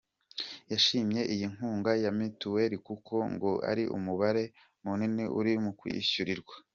[0.71, 4.43] Yashimye iyi nkunga ya mituweli kuko ngo ari umubare
[4.83, 6.55] munini urimo kuzishyurirwa.